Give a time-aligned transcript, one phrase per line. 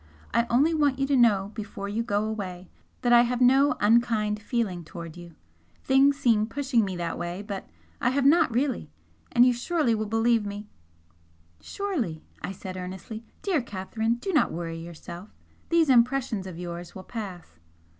[0.33, 2.67] I only want you to know before you go away
[3.03, 5.35] that I have no unkind feeling towards you,
[5.83, 7.67] things seem pushing me that way, but
[8.01, 8.89] I have not really!
[9.31, 10.65] and you surely will believe me"
[11.75, 15.29] "Surely!" I said, earnestly "Dear Catherine, do not worry yourself!
[15.69, 17.59] These impressions of yours will pass."